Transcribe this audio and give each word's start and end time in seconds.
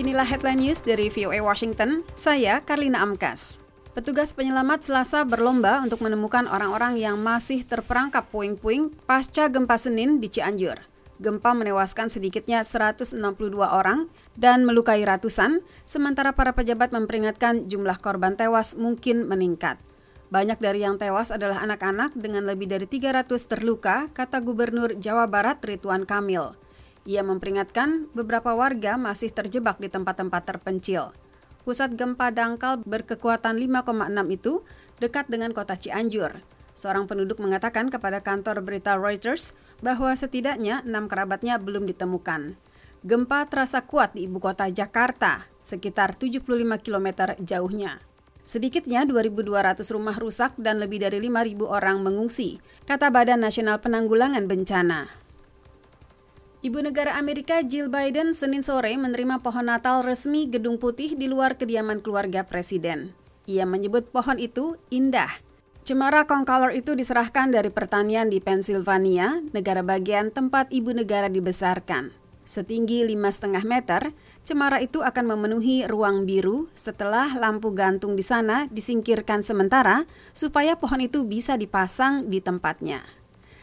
Inilah 0.00 0.24
headline 0.24 0.64
news 0.64 0.80
dari 0.80 1.12
VOA 1.12 1.44
Washington. 1.44 2.08
Saya 2.16 2.64
Karlina 2.64 3.04
Amkas. 3.04 3.60
Petugas 3.92 4.32
penyelamat 4.32 4.80
Selasa 4.80 5.28
berlomba 5.28 5.76
untuk 5.84 6.00
menemukan 6.00 6.48
orang-orang 6.48 6.96
yang 6.96 7.20
masih 7.20 7.68
terperangkap 7.68 8.24
puing-puing 8.32 8.96
pasca 9.04 9.52
gempa 9.52 9.76
Senin 9.76 10.16
di 10.16 10.32
Cianjur. 10.32 10.80
Gempa 11.20 11.52
menewaskan 11.52 12.08
sedikitnya 12.08 12.64
162 12.64 13.12
orang 13.60 14.08
dan 14.40 14.64
melukai 14.64 15.04
ratusan, 15.04 15.60
sementara 15.84 16.32
para 16.32 16.56
pejabat 16.56 16.96
memperingatkan 16.96 17.68
jumlah 17.68 18.00
korban 18.00 18.40
tewas 18.40 18.80
mungkin 18.80 19.28
meningkat. 19.28 19.76
Banyak 20.32 20.64
dari 20.64 20.80
yang 20.80 20.96
tewas 20.96 21.28
adalah 21.28 21.60
anak-anak 21.60 22.16
dengan 22.16 22.48
lebih 22.48 22.72
dari 22.72 22.88
300 22.88 23.28
terluka, 23.44 24.08
kata 24.16 24.40
Gubernur 24.40 24.96
Jawa 24.96 25.28
Barat 25.28 25.60
Ridwan 25.60 26.08
Kamil. 26.08 26.56
Ia 27.08 27.24
memperingatkan 27.24 28.12
beberapa 28.12 28.52
warga 28.52 29.00
masih 29.00 29.32
terjebak 29.32 29.80
di 29.80 29.88
tempat-tempat 29.88 30.42
terpencil. 30.44 31.16
Pusat 31.64 31.96
gempa 31.96 32.28
dangkal 32.32 32.80
berkekuatan 32.84 33.56
5,6 33.56 34.36
itu 34.36 34.52
dekat 35.00 35.28
dengan 35.32 35.56
kota 35.56 35.76
Cianjur. 35.76 36.44
Seorang 36.76 37.04
penduduk 37.08 37.40
mengatakan 37.40 37.92
kepada 37.92 38.24
kantor 38.24 38.64
berita 38.64 38.96
Reuters 38.96 39.52
bahwa 39.84 40.12
setidaknya 40.12 40.84
enam 40.84 41.08
kerabatnya 41.08 41.56
belum 41.60 41.88
ditemukan. 41.88 42.56
Gempa 43.00 43.48
terasa 43.48 43.80
kuat 43.84 44.12
di 44.12 44.28
ibu 44.28 44.36
kota 44.40 44.68
Jakarta, 44.68 45.48
sekitar 45.64 46.16
75 46.16 46.44
km 46.84 47.32
jauhnya. 47.40 48.00
Sedikitnya 48.44 49.04
2.200 49.08 49.80
rumah 49.92 50.16
rusak 50.16 50.56
dan 50.56 50.80
lebih 50.80 51.00
dari 51.00 51.20
5.000 51.20 51.64
orang 51.64 52.00
mengungsi, 52.00 52.60
kata 52.84 53.08
Badan 53.08 53.44
Nasional 53.44 53.80
Penanggulangan 53.80 54.44
Bencana. 54.44 55.12
Ibu 56.60 56.84
negara 56.84 57.16
Amerika 57.16 57.64
Jill 57.64 57.88
Biden 57.88 58.36
Senin 58.36 58.60
sore 58.60 58.92
menerima 58.92 59.40
pohon 59.40 59.72
Natal 59.72 60.04
resmi 60.04 60.44
Gedung 60.44 60.76
Putih 60.76 61.16
di 61.16 61.24
luar 61.24 61.56
kediaman 61.56 62.04
keluarga 62.04 62.44
presiden. 62.44 63.16
Ia 63.48 63.64
menyebut 63.64 64.12
pohon 64.12 64.36
itu 64.36 64.76
indah. 64.92 65.40
Cemara 65.88 66.28
concolor 66.28 66.76
itu 66.76 66.92
diserahkan 66.92 67.48
dari 67.48 67.72
pertanian 67.72 68.28
di 68.28 68.44
Pennsylvania, 68.44 69.40
negara 69.56 69.80
bagian 69.80 70.28
tempat 70.28 70.68
ibu 70.68 70.92
negara 70.92 71.32
dibesarkan. 71.32 72.12
Setinggi 72.44 73.08
5,5 73.08 73.64
meter, 73.64 74.12
cemara 74.44 74.84
itu 74.84 75.00
akan 75.00 75.32
memenuhi 75.32 75.88
ruang 75.88 76.28
biru 76.28 76.68
setelah 76.76 77.40
lampu 77.40 77.72
gantung 77.72 78.20
di 78.20 78.24
sana 78.26 78.68
disingkirkan 78.68 79.40
sementara 79.40 80.04
supaya 80.36 80.76
pohon 80.76 81.00
itu 81.00 81.24
bisa 81.24 81.56
dipasang 81.56 82.28
di 82.28 82.44
tempatnya. 82.44 83.19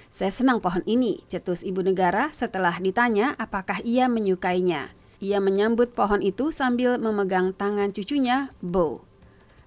Saya 0.07 0.31
senang 0.31 0.63
pohon 0.63 0.81
ini, 0.87 1.21
cetus 1.27 1.61
ibu 1.61 1.83
negara 1.83 2.31
setelah 2.31 2.79
ditanya 2.79 3.35
apakah 3.35 3.83
ia 3.83 4.07
menyukainya. 4.07 4.95
Ia 5.19 5.41
menyambut 5.41 5.91
pohon 5.97 6.23
itu 6.23 6.53
sambil 6.53 6.95
memegang 7.01 7.51
tangan 7.51 7.91
cucunya, 7.91 8.53
Bo. 8.63 9.07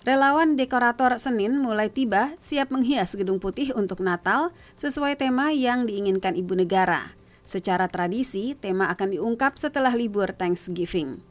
Relawan 0.00 0.56
dekorator 0.56 1.12
Senin 1.20 1.60
mulai 1.60 1.92
tiba 1.92 2.32
siap 2.40 2.72
menghias 2.72 3.12
gedung 3.12 3.36
putih 3.36 3.76
untuk 3.76 4.00
Natal 4.00 4.48
sesuai 4.80 5.20
tema 5.20 5.52
yang 5.52 5.84
diinginkan 5.84 6.32
ibu 6.40 6.56
negara. 6.56 7.12
Secara 7.44 7.84
tradisi, 7.84 8.56
tema 8.56 8.88
akan 8.88 9.12
diungkap 9.12 9.60
setelah 9.60 9.92
libur 9.92 10.32
Thanksgiving. 10.32 11.29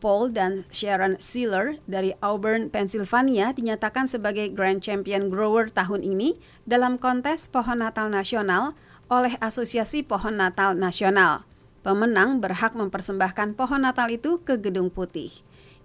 Paul 0.00 0.32
dan 0.32 0.64
Sharon 0.72 1.20
Sealer 1.20 1.76
dari 1.84 2.16
Auburn, 2.24 2.72
Pennsylvania 2.72 3.52
dinyatakan 3.52 4.08
sebagai 4.08 4.48
Grand 4.48 4.80
Champion 4.80 5.28
Grower 5.28 5.68
tahun 5.68 6.00
ini 6.00 6.40
dalam 6.64 6.96
kontes 6.96 7.52
pohon 7.52 7.84
Natal 7.84 8.08
nasional 8.08 8.72
oleh 9.12 9.36
Asosiasi 9.44 10.00
Pohon 10.00 10.40
Natal 10.40 10.72
Nasional. 10.72 11.44
Pemenang 11.84 12.40
berhak 12.40 12.72
mempersembahkan 12.72 13.54
pohon 13.54 13.84
Natal 13.84 14.08
itu 14.08 14.40
ke 14.40 14.56
Gedung 14.56 14.88
Putih. 14.88 15.30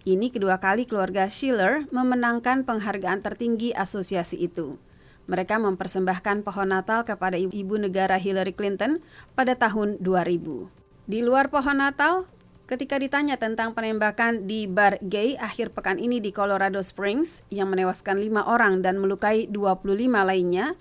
Ini 0.05 0.29
kedua 0.29 0.61
kali 0.61 0.85
keluarga 0.85 1.25
Schiller 1.27 1.89
memenangkan 1.89 2.63
penghargaan 2.63 3.25
tertinggi 3.25 3.73
asosiasi 3.73 4.37
itu. 4.37 4.77
Mereka 5.25 5.57
mempersembahkan 5.57 6.45
pohon 6.45 6.69
Natal 6.69 7.01
kepada 7.01 7.33
ibu 7.33 7.81
negara 7.81 8.21
Hillary 8.21 8.53
Clinton 8.53 9.01
pada 9.33 9.57
tahun 9.57 9.97
2000. 9.97 10.69
Di 11.09 11.25
luar 11.25 11.49
pohon 11.49 11.81
Natal, 11.81 12.29
ketika 12.65 12.97
ditanya 12.97 13.37
tentang 13.37 13.77
penembakan 13.77 14.49
di 14.49 14.65
bar 14.65 14.97
gay 15.05 15.37
akhir 15.37 15.73
pekan 15.73 16.01
ini 16.01 16.17
di 16.17 16.33
Colorado 16.33 16.81
Springs 16.81 17.45
yang 17.53 17.69
menewaskan 17.69 18.17
lima 18.17 18.45
orang 18.45 18.81
dan 18.81 18.97
melukai 18.97 19.45
25 19.49 19.85
lainnya, 20.25 20.73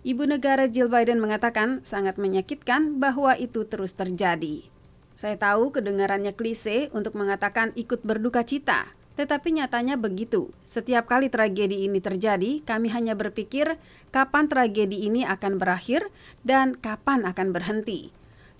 Ibu 0.00 0.24
negara 0.24 0.64
Jill 0.64 0.88
Biden 0.88 1.20
mengatakan 1.20 1.84
sangat 1.84 2.16
menyakitkan 2.16 2.96
bahwa 2.96 3.36
itu 3.36 3.68
terus 3.68 3.92
terjadi. 3.92 4.64
Saya 5.12 5.36
tahu 5.36 5.76
kedengarannya 5.76 6.32
klise 6.32 6.88
untuk 6.96 7.12
mengatakan 7.12 7.76
ikut 7.76 8.00
berduka 8.00 8.40
cita, 8.40 8.96
tetapi 9.20 9.60
nyatanya 9.60 10.00
begitu. 10.00 10.48
Setiap 10.64 11.04
kali 11.04 11.28
tragedi 11.28 11.84
ini 11.84 12.00
terjadi, 12.00 12.64
kami 12.64 12.88
hanya 12.88 13.12
berpikir 13.12 13.76
kapan 14.08 14.48
tragedi 14.48 15.04
ini 15.04 15.28
akan 15.28 15.60
berakhir 15.60 16.08
dan 16.48 16.72
kapan 16.80 17.28
akan 17.28 17.52
berhenti. 17.52 18.08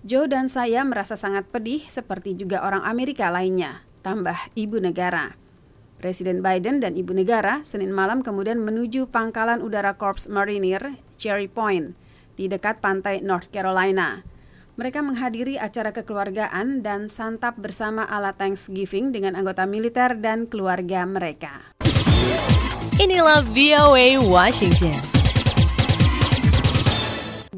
Joe 0.01 0.25
dan 0.33 0.49
saya 0.49 0.81
merasa 0.81 1.13
sangat 1.13 1.45
pedih 1.53 1.85
seperti 1.85 2.33
juga 2.33 2.65
orang 2.65 2.81
Amerika 2.89 3.29
lainnya, 3.29 3.85
tambah 4.01 4.37
ibu 4.57 4.81
negara. 4.81 5.37
Presiden 6.01 6.41
Biden 6.41 6.81
dan 6.81 6.97
ibu 6.97 7.13
negara 7.13 7.61
Senin 7.61 7.93
malam 7.93 8.25
kemudian 8.25 8.57
menuju 8.57 9.13
pangkalan 9.13 9.61
udara 9.61 10.01
Corps 10.01 10.33
Mariner 10.33 10.97
Cherry 11.21 11.53
Point 11.53 11.93
di 12.41 12.49
dekat 12.49 12.81
pantai 12.81 13.21
North 13.21 13.53
Carolina. 13.53 14.25
Mereka 14.81 15.05
menghadiri 15.05 15.61
acara 15.61 15.93
kekeluargaan 15.93 16.81
dan 16.81 17.13
santap 17.13 17.61
bersama 17.61 18.09
ala 18.09 18.33
Thanksgiving 18.33 19.13
dengan 19.13 19.37
anggota 19.37 19.69
militer 19.69 20.17
dan 20.17 20.49
keluarga 20.49 21.05
mereka. 21.05 21.77
Inilah 22.97 23.45
VOA 23.53 24.17
Washington. 24.25 25.20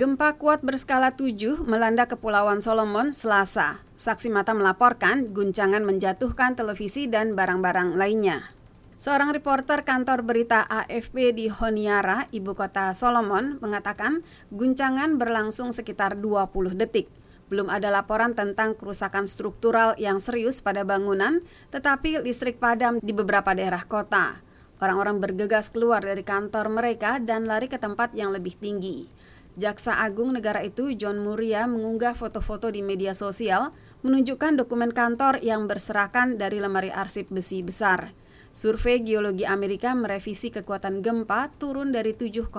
Gempa 0.02 0.34
kuat 0.34 0.66
berskala 0.66 1.14
7 1.14 1.62
melanda 1.62 2.10
Kepulauan 2.10 2.58
Solomon 2.58 3.14
Selasa. 3.14 3.86
Saksi 3.94 4.34
mata 4.34 4.50
melaporkan 4.50 5.30
guncangan 5.30 5.78
menjatuhkan 5.86 6.58
televisi 6.58 7.06
dan 7.06 7.38
barang-barang 7.38 7.94
lainnya. 7.94 8.50
Seorang 8.98 9.30
reporter 9.30 9.86
kantor 9.86 10.26
berita 10.26 10.66
AFP 10.66 11.30
di 11.38 11.46
Honiara, 11.46 12.26
ibu 12.34 12.50
kota 12.50 12.90
Solomon, 12.98 13.62
mengatakan 13.62 14.26
guncangan 14.50 15.22
berlangsung 15.22 15.70
sekitar 15.70 16.18
20 16.18 16.74
detik. 16.74 17.06
Belum 17.46 17.70
ada 17.70 17.86
laporan 17.86 18.34
tentang 18.34 18.74
kerusakan 18.74 19.30
struktural 19.30 19.94
yang 20.02 20.18
serius 20.18 20.58
pada 20.58 20.82
bangunan, 20.82 21.46
tetapi 21.70 22.26
listrik 22.26 22.58
padam 22.58 22.98
di 22.98 23.14
beberapa 23.14 23.54
daerah 23.54 23.86
kota. 23.86 24.42
Orang-orang 24.82 25.22
bergegas 25.22 25.70
keluar 25.70 26.02
dari 26.02 26.26
kantor 26.26 26.74
mereka 26.74 27.22
dan 27.22 27.46
lari 27.46 27.70
ke 27.70 27.78
tempat 27.78 28.18
yang 28.18 28.34
lebih 28.34 28.58
tinggi. 28.58 29.21
Jaksa 29.52 30.00
Agung 30.00 30.32
negara 30.32 30.64
itu 30.64 30.96
John 30.96 31.20
Muria 31.20 31.68
mengunggah 31.68 32.16
foto-foto 32.16 32.72
di 32.72 32.80
media 32.80 33.12
sosial 33.12 33.76
menunjukkan 34.00 34.56
dokumen 34.56 34.96
kantor 34.96 35.44
yang 35.44 35.68
berserakan 35.68 36.40
dari 36.40 36.56
lemari 36.56 36.88
arsip 36.88 37.28
besi 37.28 37.60
besar. 37.60 38.16
Survei 38.52 39.04
Geologi 39.04 39.44
Amerika 39.44 39.92
merevisi 39.92 40.48
kekuatan 40.48 41.04
gempa 41.04 41.52
turun 41.60 41.92
dari 41.92 42.16
7,3. 42.16 42.52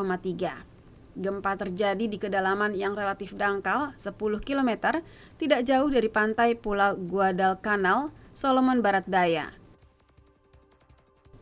Gempa 1.14 1.52
terjadi 1.58 2.06
di 2.10 2.18
kedalaman 2.18 2.74
yang 2.74 2.98
relatif 2.98 3.38
dangkal, 3.38 3.94
10 3.98 4.18
km, 4.42 5.02
tidak 5.38 5.62
jauh 5.66 5.90
dari 5.90 6.10
pantai 6.10 6.58
Pulau 6.58 6.98
Guadalcanal, 6.98 8.10
Solomon 8.34 8.82
Barat 8.82 9.06
Daya. 9.06 9.54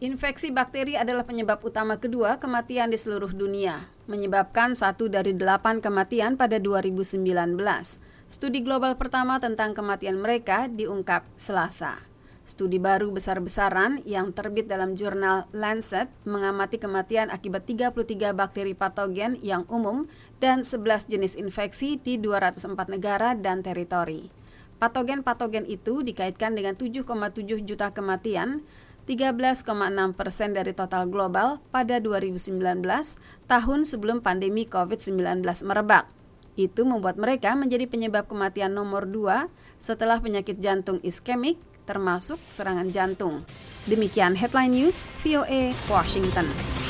Infeksi 0.02 0.50
bakteri 0.50 0.98
adalah 0.98 1.24
penyebab 1.24 1.62
utama 1.62 1.96
kedua 1.96 2.42
kematian 2.42 2.90
di 2.90 2.98
seluruh 2.98 3.32
dunia, 3.32 3.86
menyebabkan 4.06 4.74
satu 4.74 5.10
dari 5.12 5.36
delapan 5.36 5.84
kematian 5.84 6.38
pada 6.40 6.58
2019. 6.58 7.22
Studi 8.32 8.64
global 8.64 8.96
pertama 8.96 9.38
tentang 9.44 9.76
kematian 9.76 10.16
mereka 10.16 10.72
diungkap 10.72 11.28
Selasa. 11.36 12.12
Studi 12.42 12.82
baru 12.82 13.14
besar-besaran 13.14 14.02
yang 14.04 14.34
terbit 14.34 14.66
dalam 14.66 14.98
jurnal 14.98 15.46
Lancet 15.54 16.10
mengamati 16.26 16.82
kematian 16.82 17.30
akibat 17.30 17.70
33 17.70 18.34
bakteri 18.34 18.74
patogen 18.74 19.38
yang 19.46 19.64
umum 19.70 20.10
dan 20.42 20.66
11 20.66 21.06
jenis 21.08 21.38
infeksi 21.38 22.02
di 22.02 22.18
204 22.18 22.76
negara 22.90 23.38
dan 23.38 23.62
teritori. 23.62 24.34
Patogen-patogen 24.82 25.70
itu 25.70 26.02
dikaitkan 26.02 26.58
dengan 26.58 26.74
7,7 26.74 27.06
juta 27.62 27.94
kematian 27.94 28.66
13,6 29.10 29.66
persen 30.14 30.54
dari 30.54 30.72
total 30.72 31.10
global 31.10 31.62
pada 31.74 31.98
2019, 31.98 32.82
tahun 33.50 33.80
sebelum 33.84 34.22
pandemi 34.22 34.70
COVID-19 34.70 35.42
merebak. 35.66 36.06
Itu 36.60 36.84
membuat 36.84 37.18
mereka 37.18 37.56
menjadi 37.58 37.88
penyebab 37.88 38.28
kematian 38.28 38.76
nomor 38.76 39.08
dua 39.08 39.48
setelah 39.82 40.22
penyakit 40.22 40.62
jantung 40.62 41.02
iskemik, 41.02 41.58
termasuk 41.90 42.38
serangan 42.46 42.94
jantung. 42.94 43.42
Demikian 43.90 44.38
headline 44.38 44.78
news 44.78 45.10
VOA 45.26 45.74
Washington. 45.90 46.81